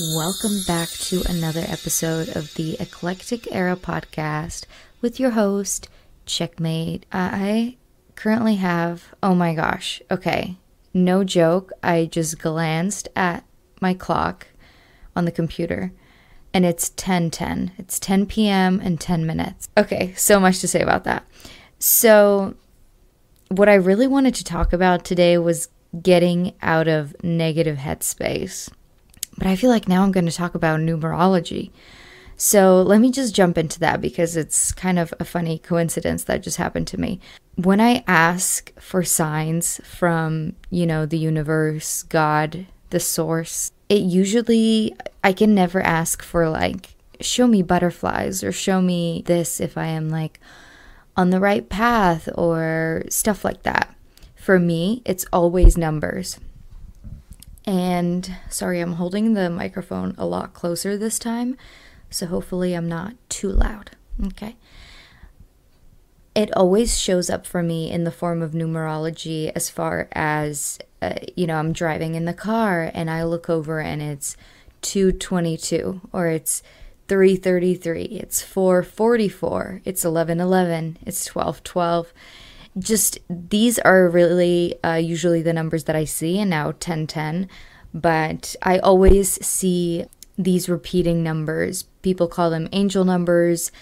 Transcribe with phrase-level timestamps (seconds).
[0.00, 4.64] Welcome back to another episode of the Eclectic Era podcast
[5.02, 5.90] with your host,
[6.24, 7.04] Checkmate.
[7.12, 7.76] I
[8.14, 10.56] currently have, oh my gosh, okay,
[10.94, 13.44] no joke, I just glanced at
[13.82, 14.46] my clock
[15.14, 15.92] on the computer
[16.54, 17.72] and it's 10:10.
[17.76, 18.80] It's 10 p.m.
[18.82, 19.68] and 10 minutes.
[19.76, 21.26] Okay, so much to say about that.
[21.78, 22.54] So
[23.48, 25.68] what I really wanted to talk about today was
[26.00, 28.70] getting out of negative headspace.
[29.38, 31.70] But I feel like now I'm going to talk about numerology.
[32.36, 36.42] So let me just jump into that because it's kind of a funny coincidence that
[36.42, 37.20] just happened to me.
[37.56, 44.96] When I ask for signs from, you know, the universe, God, the source, it usually,
[45.22, 49.86] I can never ask for like, show me butterflies or show me this if I
[49.88, 50.40] am like
[51.16, 53.94] on the right path or stuff like that.
[54.34, 56.40] For me, it's always numbers.
[57.70, 61.56] And sorry, I'm holding the microphone a lot closer this time,
[62.10, 63.92] so hopefully I'm not too loud.
[64.26, 64.56] Okay.
[66.34, 71.14] It always shows up for me in the form of numerology as far as, uh,
[71.36, 74.36] you know, I'm driving in the car and I look over and it's
[74.82, 76.64] 222 or it's
[77.06, 82.12] 333, it's 444, it's 1111, it's 1212
[82.78, 87.48] just these are really uh, usually the numbers that I see, and now 1010.
[87.92, 90.06] But I always see
[90.38, 91.84] these repeating numbers.
[92.02, 93.72] People call them angel numbers.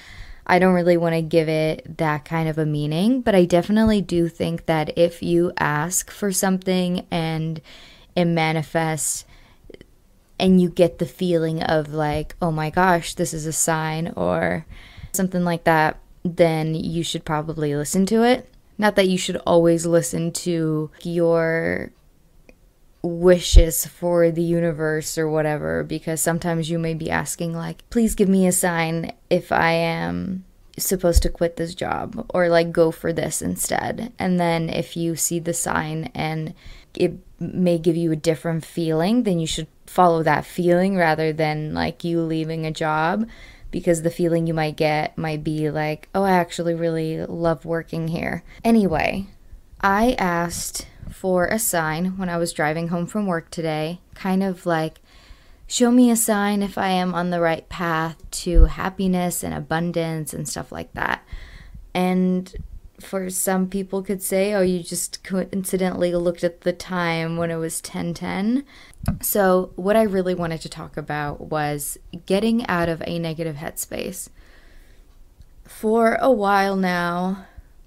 [0.47, 4.01] I don't really want to give it that kind of a meaning, but I definitely
[4.01, 7.61] do think that if you ask for something and
[8.17, 9.27] it manifests
[10.39, 14.65] and you get the feeling of like, oh my gosh, this is a sign or
[15.13, 18.51] something like that, then you should probably listen to it.
[18.79, 21.93] Not that you should always listen to your
[23.03, 28.29] wishes for the universe or whatever, because sometimes you may be asking, like, please give
[28.29, 30.45] me a sign if I am
[30.81, 34.13] supposed to quit this job or like go for this instead.
[34.19, 36.55] And then if you see the sign and
[36.95, 41.75] it may give you a different feeling, then you should follow that feeling rather than
[41.75, 43.27] like you leaving a job
[43.71, 48.09] because the feeling you might get might be like, oh, I actually really love working
[48.09, 48.43] here.
[48.65, 49.27] Anyway,
[49.81, 54.67] I asked for a sign when I was driving home from work today, kind of
[54.67, 55.01] like,
[55.67, 60.33] show me a sign if I am on the right path to happiness and abundance
[60.33, 61.25] and stuff like that.
[61.95, 62.55] And
[63.01, 67.57] for some people could say, oh, you just coincidentally looked at the time when it
[67.57, 68.65] was 1010.
[69.21, 74.29] So, what I really wanted to talk about was getting out of a negative headspace.
[75.65, 77.47] For a while now,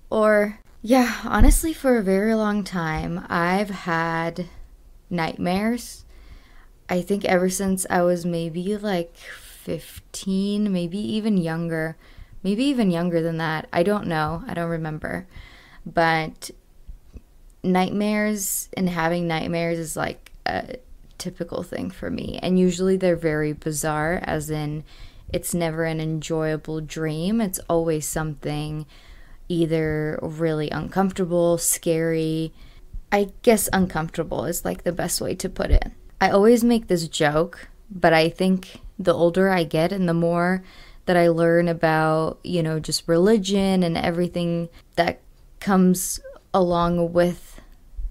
[0.09, 4.47] or yeah, honestly, for a very long time, I've had
[5.09, 6.06] nightmares.
[6.90, 11.97] I think ever since I was maybe like 15, maybe even younger
[12.44, 13.68] maybe even younger than that.
[13.72, 14.44] I don't know.
[14.47, 15.28] I don't remember.
[15.86, 16.52] But
[17.64, 20.78] nightmares and having nightmares is like a
[21.18, 22.40] typical thing for me.
[22.41, 24.84] And usually they're very bizarre, as in,
[25.31, 27.40] it's never an enjoyable dream.
[27.40, 28.86] It's always something
[29.51, 32.53] either really uncomfortable, scary.
[33.12, 35.91] I guess uncomfortable is like the best way to put it.
[36.22, 40.63] I always make this joke, but I think the older I get and the more
[41.06, 45.19] that I learn about, you know, just religion and everything that
[45.59, 46.19] comes
[46.53, 47.59] along with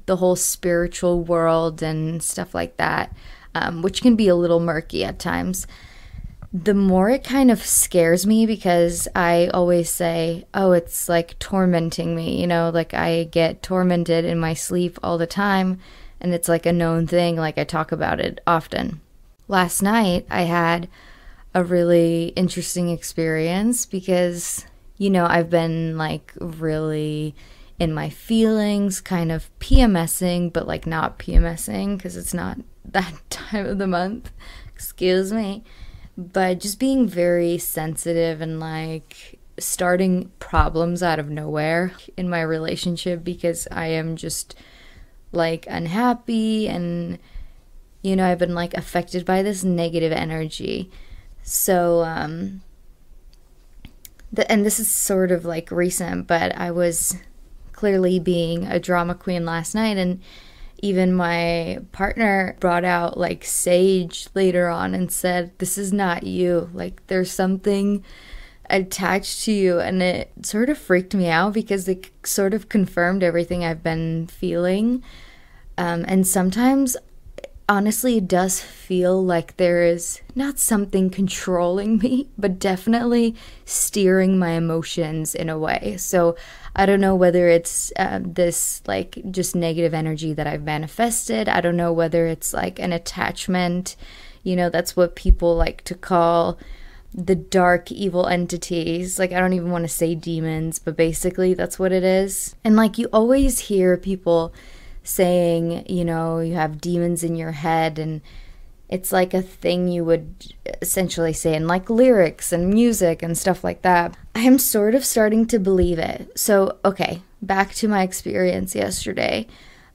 [0.07, 3.15] the whole spiritual world and stuff like that,
[3.55, 5.67] um, which can be a little murky at times.
[6.53, 12.17] The more it kind of scares me because I always say, oh, it's like tormenting
[12.17, 15.79] me, you know, like I get tormented in my sleep all the time,
[16.21, 19.01] and it's like a known thing, like I talk about it often.
[19.47, 20.89] Last night, I had
[21.55, 27.35] a really interesting experience because, you know, I've been like really
[27.79, 33.67] in my feelings, kind of PMSing, but like not PMSing because it's not that time
[33.67, 34.33] of the month.
[34.75, 35.63] Excuse me.
[36.21, 43.25] But just being very sensitive and like starting problems out of nowhere in my relationship
[43.25, 44.55] because I am just
[45.33, 47.19] like unhappy and
[48.03, 50.91] you know, I've been like affected by this negative energy.
[51.43, 52.63] So, um,
[54.49, 57.17] and this is sort of like recent, but I was
[57.73, 60.21] clearly being a drama queen last night, and
[60.83, 66.71] even my partner brought out like sage later on and said, This is not you.
[66.73, 68.05] Like, there's something
[68.69, 69.81] attached to you.
[69.81, 74.27] And it sort of freaked me out because it sort of confirmed everything I've been
[74.27, 75.03] feeling.
[75.77, 76.97] Um, and sometimes
[77.71, 84.51] honestly it does feel like there is not something controlling me, but definitely steering my
[84.51, 85.97] emotions in a way.
[85.97, 86.37] So
[86.75, 91.49] I don't know whether it's uh, this like just negative energy that I've manifested.
[91.49, 93.95] I don't know whether it's like an attachment.
[94.43, 96.59] You know, that's what people like to call
[97.15, 99.19] the dark evil entities.
[99.19, 102.57] Like, I don't even want to say demons, but basically that's what it is.
[102.65, 104.53] And like, you always hear people
[105.03, 108.21] saying, you know, you have demons in your head and
[108.89, 110.53] it's like a thing you would
[110.83, 114.17] essentially say in like lyrics and music and stuff like that.
[114.35, 116.37] I am sort of starting to believe it.
[116.37, 119.47] So, okay, back to my experience yesterday.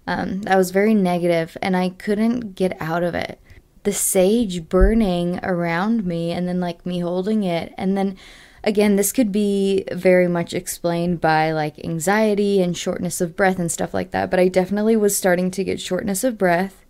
[0.07, 3.39] Um, that was very negative and I couldn't get out of it.
[3.83, 8.17] The sage burning around me and then like me holding it and then
[8.65, 13.71] again, this could be very much explained by like anxiety and shortness of breath and
[13.71, 16.85] stuff like that, but I definitely was starting to get shortness of breath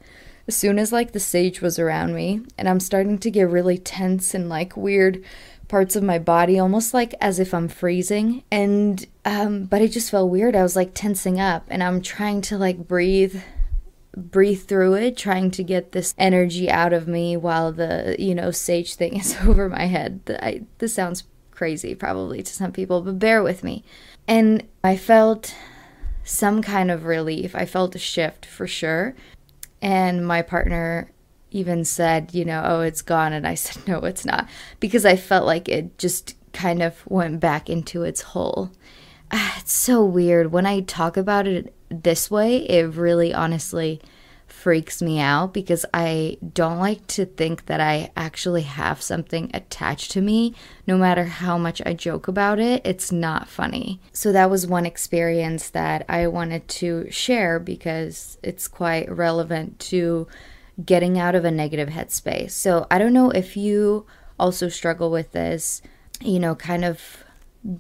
[0.48, 3.78] as soon as like the sage was around me, and I'm starting to get really
[3.78, 5.24] tense and like weird
[5.68, 10.12] parts of my body almost like as if I'm freezing and um but it just
[10.12, 10.56] felt weird.
[10.56, 13.42] I was like tensing up and I'm trying to like breathe
[14.16, 18.52] breathe through it, trying to get this energy out of me while the, you know,
[18.52, 20.22] sage thing is over my head.
[20.42, 21.24] I, this sounds
[21.56, 23.84] crazy probably to some people, but bear with me.
[24.28, 25.56] And I felt
[26.24, 27.56] some kind of relief.
[27.56, 29.16] I felt a shift for sure.
[29.82, 31.12] And my partner
[31.52, 33.34] even said, you know, oh, it's gone.
[33.34, 34.48] And I said, no, it's not.
[34.80, 38.72] Because I felt like it just kind of went back into its hole.
[39.32, 40.52] Ah, it's so weird.
[40.52, 44.02] When I talk about it this way, it really honestly
[44.48, 50.12] freaks me out because I don't like to think that I actually have something attached
[50.12, 50.56] to me.
[50.88, 54.00] No matter how much I joke about it, it's not funny.
[54.14, 60.28] So that was one experience that I wanted to share because it's quite relevant to
[60.84, 62.52] getting out of a negative headspace.
[62.52, 64.06] So I don't know if you
[64.40, 65.82] also struggle with this,
[66.22, 67.25] you know, kind of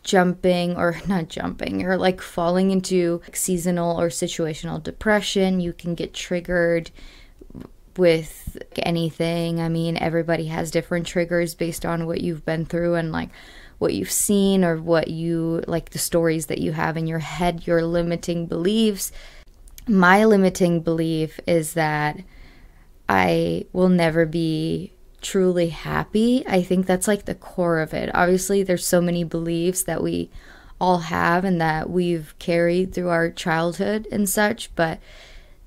[0.04, 5.60] jumping or not jumping or like falling into seasonal or situational depression.
[5.60, 6.92] You can get triggered
[7.98, 9.62] with anything.
[9.62, 13.30] I mean, everybody has different triggers based on what you've been through and like
[13.78, 17.68] what you've seen or what you like the stories that you have in your head,
[17.68, 19.12] your limiting beliefs.
[19.88, 22.20] My limiting belief is that
[23.08, 24.92] I will never be
[25.26, 26.46] truly happy.
[26.48, 28.12] I think that's like the core of it.
[28.14, 30.30] Obviously, there's so many beliefs that we
[30.80, 35.00] all have and that we've carried through our childhood and such, but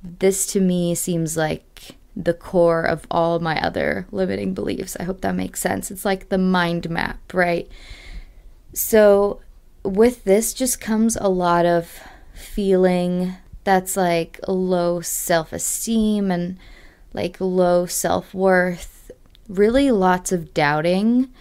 [0.01, 4.97] this to me seems like the core of all my other limiting beliefs.
[5.01, 5.91] I hope that makes sense.
[5.91, 7.69] It's like the mind map, right?
[8.73, 9.41] So,
[9.83, 12.01] with this just comes a lot of
[12.33, 13.35] feeling
[13.65, 16.59] that's like low self esteem and
[17.13, 18.98] like low self worth
[19.49, 21.33] really lots of doubting.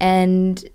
[0.00, 0.68] And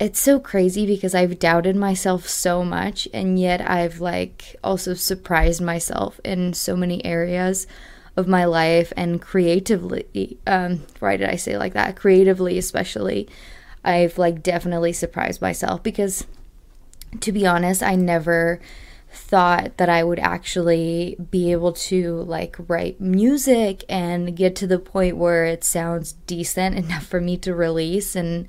[0.00, 5.60] it's so crazy because I've doubted myself so much, and yet I've like also surprised
[5.60, 7.66] myself in so many areas
[8.16, 10.38] of my life and creatively.
[10.46, 11.96] Um, why did I say like that?
[11.96, 13.28] Creatively, especially,
[13.84, 16.26] I've like definitely surprised myself because,
[17.20, 18.60] to be honest, I never
[19.12, 24.78] thought that I would actually be able to like write music and get to the
[24.78, 28.16] point where it sounds decent enough for me to release.
[28.16, 28.48] And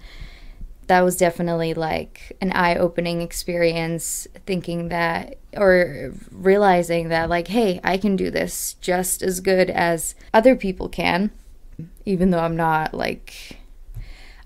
[0.87, 7.97] that was definitely like an eye-opening experience thinking that or realizing that like hey, I
[7.97, 11.31] can do this just as good as other people can
[12.05, 13.57] even though I'm not like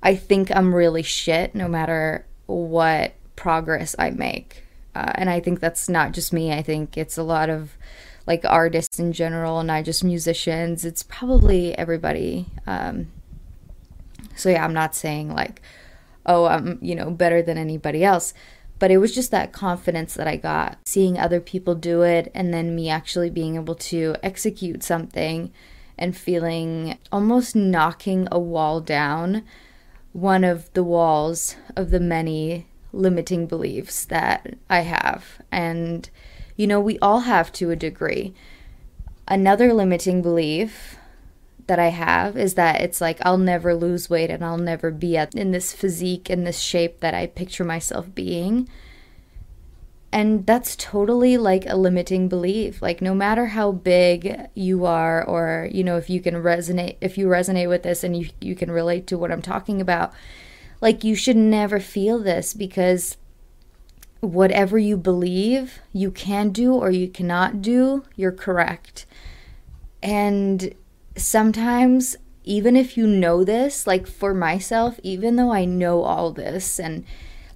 [0.01, 4.66] I think I'm really shit no matter what progress I make
[4.97, 6.51] uh, and I think that's not just me.
[6.51, 7.77] I think it's a lot of
[8.25, 10.83] like artists in general, not just musicians.
[10.83, 12.47] It's probably everybody.
[12.65, 13.11] Um,
[14.35, 15.61] so yeah, I'm not saying like,
[16.25, 18.33] oh, I'm you know better than anybody else,
[18.79, 22.51] but it was just that confidence that I got seeing other people do it, and
[22.51, 25.53] then me actually being able to execute something,
[25.95, 29.43] and feeling almost knocking a wall down,
[30.11, 35.41] one of the walls of the many limiting beliefs that I have.
[35.51, 36.09] And,
[36.55, 38.33] you know, we all have to a degree.
[39.27, 40.97] Another limiting belief
[41.67, 45.17] that I have is that it's like I'll never lose weight and I'll never be
[45.17, 48.67] at, in this physique in this shape that I picture myself being.
[50.11, 52.81] And that's totally like a limiting belief.
[52.81, 57.17] Like no matter how big you are or you know if you can resonate if
[57.17, 60.13] you resonate with this and you you can relate to what I'm talking about,
[60.81, 63.17] like, you should never feel this because
[64.19, 69.05] whatever you believe you can do or you cannot do, you're correct.
[70.01, 70.73] And
[71.15, 76.79] sometimes even if you know this, like for myself, even though I know all this
[76.79, 77.03] and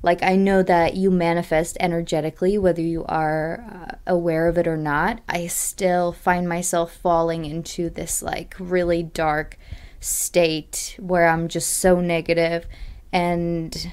[0.04, 4.78] like I know that you manifest energetically whether you are uh, aware of it or
[4.78, 9.58] not, I still find myself falling into this like really dark
[10.00, 12.66] state where I'm just so negative
[13.12, 13.92] and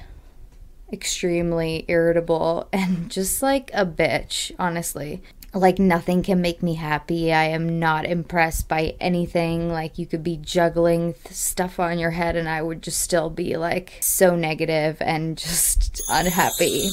[0.91, 5.21] extremely irritable and just like a bitch, honestly
[5.53, 7.33] like nothing can make me happy.
[7.33, 9.71] I am not impressed by anything.
[9.71, 13.57] Like you could be juggling stuff on your head and I would just still be
[13.57, 16.89] like so negative and just unhappy.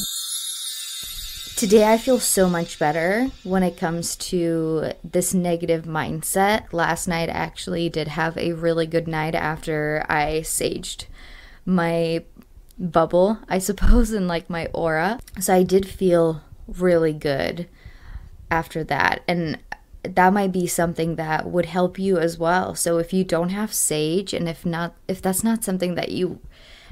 [1.56, 6.71] Today I feel so much better when it comes to this negative mindset.
[6.73, 11.06] Last night I actually did have a really good night after I saged
[11.67, 12.25] my
[12.79, 15.21] bubble, I suppose, and like my aura.
[15.41, 17.69] So I did feel really good
[18.51, 19.23] after that.
[19.29, 19.59] And
[20.03, 22.75] that might be something that would help you as well.
[22.75, 26.41] So if you don't have sage and if not if that's not something that you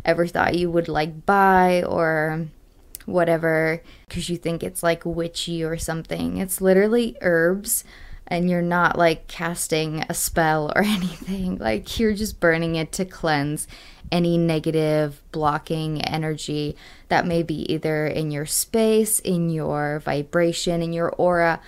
[0.05, 2.49] ever thought you would like buy or
[3.07, 6.39] whatever because you think it's like witchy or something.
[6.39, 7.85] It's literally herbs
[8.27, 11.59] and you're not like casting a spell or anything.
[11.59, 13.69] Like you're just burning it to cleanse
[14.11, 16.77] any negative blocking energy
[17.09, 21.61] that may be either in your space, in your vibration, in your aura,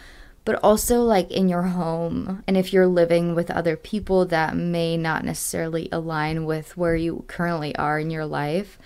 [0.44, 2.42] but also like in your home.
[2.46, 7.24] And if you're living with other people that may not necessarily align with where you
[7.26, 8.78] currently are in your life,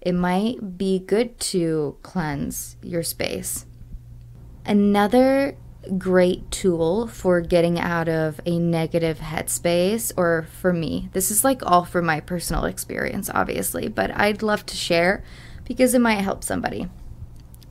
[0.00, 3.64] it might be good to cleanse your space.
[4.66, 5.56] Another
[5.98, 11.62] great tool for getting out of a negative headspace, or for me, this is like
[11.64, 15.24] all for my personal experience, obviously, but I'd love to share
[15.64, 16.88] because it might help somebody.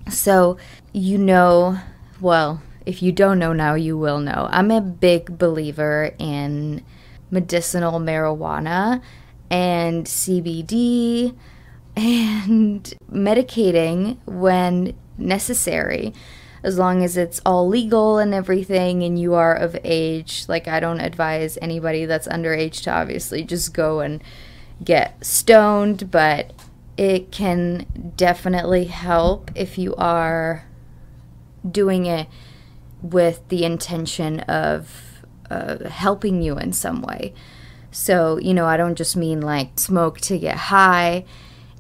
[0.10, 0.58] So,
[0.92, 1.80] you know,
[2.20, 4.48] well, if you don't know now, you will know.
[4.52, 6.84] I'm a big believer in
[7.32, 9.02] medicinal marijuana
[9.50, 11.36] and CBD
[11.96, 16.14] and medicating when necessary
[16.64, 20.46] as long as it's all legal and everything and you are of age.
[20.48, 24.24] Like, I don't advise anybody that's underage to obviously just go and
[24.84, 26.54] get stoned, but
[26.98, 30.66] it can definitely help if you are
[31.70, 32.28] doing it
[33.02, 37.34] with the intention of uh, helping you in some way.
[37.92, 41.26] So, you know, I don't just mean like smoke to get high.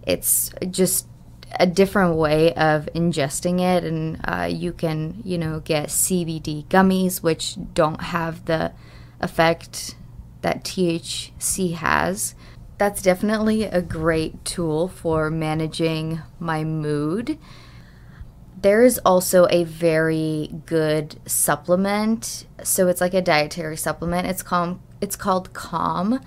[0.05, 1.07] It's just
[1.59, 7.21] a different way of ingesting it and uh, you can you know get cbd gummies
[7.21, 8.71] which don't have the
[9.21, 9.95] effect
[10.43, 12.35] that thc has.
[12.77, 17.39] That's definitely a great tool for managing my mood.
[18.61, 22.45] There is also a very good supplement.
[22.63, 24.27] So it's like a dietary supplement.
[24.27, 26.19] It's called it's called calm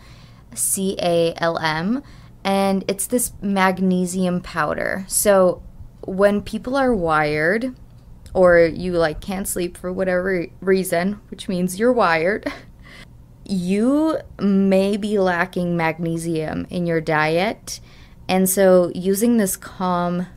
[0.54, 2.02] c a l m
[2.46, 5.04] and it's this magnesium powder.
[5.08, 5.64] So
[6.02, 7.74] when people are wired
[8.32, 12.50] or you like can't sleep for whatever reason, which means you're wired,
[13.44, 17.80] you may be lacking magnesium in your diet.
[18.28, 20.28] And so using this calm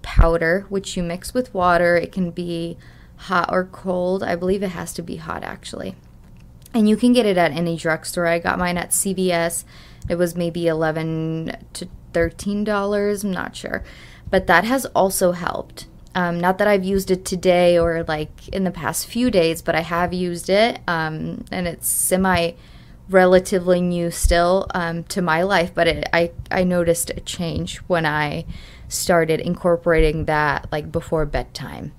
[0.00, 2.78] powder, which you mix with water, it can be
[3.16, 4.22] hot or cold.
[4.22, 5.96] I believe it has to be hot actually.
[6.72, 8.26] And you can get it at any drugstore.
[8.26, 9.64] I got mine at CVS
[10.08, 13.84] it was maybe 11 to $13, I'm not sure.
[14.30, 15.86] But that has also helped.
[16.14, 19.74] Um, not that I've used it today or like in the past few days, but
[19.74, 22.52] I have used it um, and it's semi
[23.08, 25.74] relatively new still um, to my life.
[25.74, 28.46] But it, I, I noticed a change when I
[28.88, 31.92] started incorporating that like before bedtime.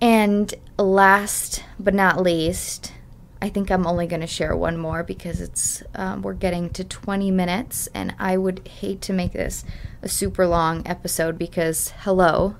[0.00, 2.92] And last but not least,
[3.40, 6.84] I think I'm only going to share one more because it's um, we're getting to
[6.84, 9.64] 20 minutes, and I would hate to make this
[10.02, 12.56] a super long episode because hello,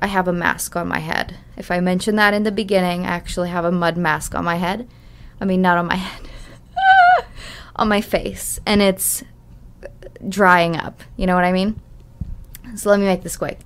[0.00, 1.36] I have a mask on my head.
[1.56, 4.56] If I mentioned that in the beginning, I actually have a mud mask on my
[4.56, 4.88] head.
[5.40, 6.28] I mean, not on my head,
[7.76, 9.22] on my face, and it's
[10.28, 11.02] drying up.
[11.16, 11.80] You know what I mean?
[12.74, 13.60] So let me make this quick.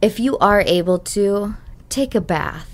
[0.00, 1.54] If you are able to,
[1.88, 2.71] take a bath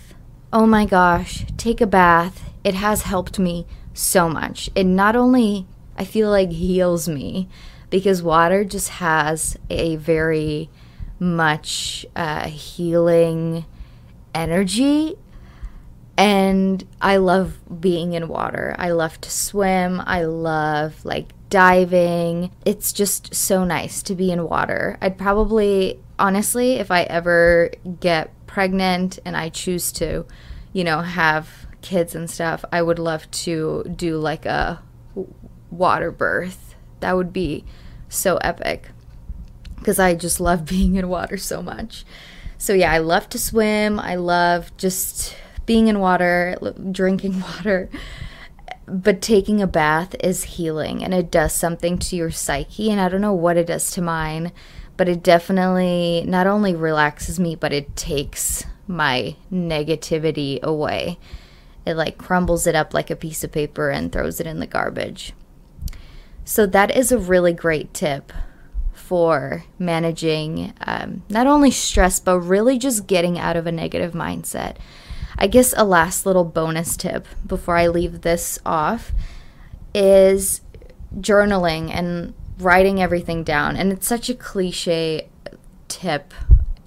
[0.53, 2.51] oh my gosh, take a bath.
[2.65, 4.71] It has helped me so much.
[4.75, 7.49] It not only, I feel like, heals me
[7.91, 10.71] because water just has a very
[11.19, 13.65] much uh, healing
[14.35, 15.17] energy.
[16.17, 18.75] And I love being in water.
[18.79, 20.03] I love to swim.
[20.05, 22.51] I love like diving.
[22.65, 24.99] It's just so nice to be in water.
[25.01, 30.27] I'd probably, honestly, if I ever get pregnant and I choose to,
[30.73, 31.49] you know, have
[31.81, 34.83] kids and stuff, I would love to do like a
[35.71, 36.75] water birth.
[36.99, 37.65] That would be
[38.09, 38.89] so epic
[39.77, 42.05] because I just love being in water so much.
[42.57, 44.01] So, yeah, I love to swim.
[44.01, 46.59] I love just being in water,
[46.91, 47.89] drinking water.
[48.87, 52.91] But taking a bath is healing and it does something to your psyche.
[52.91, 54.51] And I don't know what it does to mine,
[54.99, 61.19] but it definitely not only relaxes me, but it takes my negativity away.
[61.87, 64.67] It like crumbles it up like a piece of paper and throws it in the
[64.67, 65.33] garbage.
[66.45, 68.33] So, that is a really great tip
[68.93, 74.77] for managing um, not only stress, but really just getting out of a negative mindset.
[75.39, 79.13] I guess a last little bonus tip before I leave this off
[79.95, 80.63] is
[81.21, 83.77] journaling and writing everything down.
[83.77, 85.29] And it's such a cliche
[85.89, 86.35] tip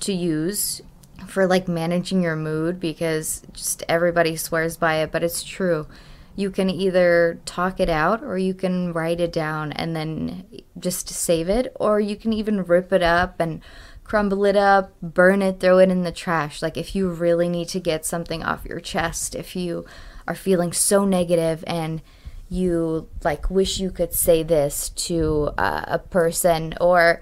[0.02, 0.82] to use
[1.28, 5.88] for like managing your mood because just everybody swears by it, but it's true.
[6.36, 10.46] You can either talk it out or you can write it down and then
[10.80, 13.62] just save it, or you can even rip it up and
[14.04, 16.62] crumble it up, burn it, throw it in the trash.
[16.62, 19.86] Like if you really need to get something off your chest, if you
[20.28, 22.02] are feeling so negative and
[22.52, 27.22] you like wish you could say this to uh, a person or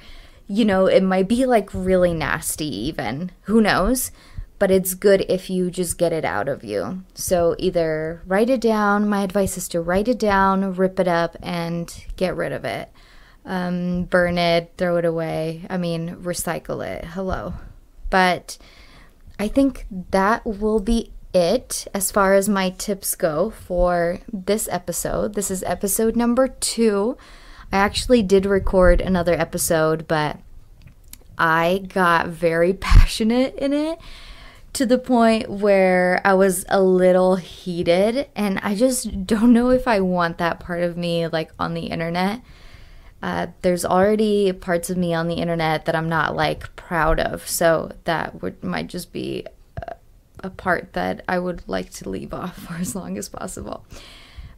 [0.51, 3.31] you know, it might be like really nasty, even.
[3.43, 4.11] Who knows?
[4.57, 7.03] But it's good if you just get it out of you.
[7.13, 9.07] So either write it down.
[9.07, 12.91] My advice is to write it down, rip it up, and get rid of it.
[13.45, 15.67] Um, burn it, throw it away.
[15.69, 17.05] I mean, recycle it.
[17.05, 17.53] Hello.
[18.09, 18.57] But
[19.37, 25.35] I think that will be it as far as my tips go for this episode.
[25.35, 27.17] This is episode number two.
[27.71, 30.37] I actually did record another episode, but
[31.37, 33.99] I got very passionate in it
[34.73, 39.87] to the point where I was a little heated, and I just don't know if
[39.87, 42.41] I want that part of me like on the internet.
[43.21, 47.47] Uh, there's already parts of me on the internet that I'm not like proud of,
[47.47, 49.45] so that would might just be
[50.43, 53.85] a part that I would like to leave off for as long as possible.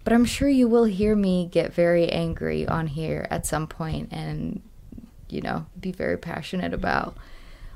[0.04, 4.10] But I'm sure you will hear me get very angry on here at some point
[4.12, 4.62] and,
[5.30, 7.16] you know, be very passionate about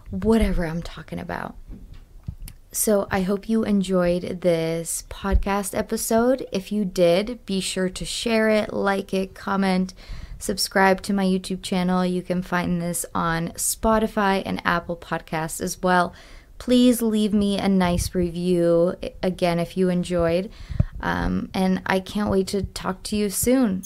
[0.09, 1.55] whatever I'm talking about.
[2.71, 6.45] So I hope you enjoyed this podcast episode.
[6.51, 9.93] If you did, be sure to share it, like it, comment,
[10.39, 12.05] subscribe to my YouTube channel.
[12.05, 16.13] You can find this on Spotify and Apple Podcasts as well.
[16.57, 20.49] Please leave me a nice review again if you enjoyed.
[21.01, 23.83] Um, and I can't wait to talk to you soon.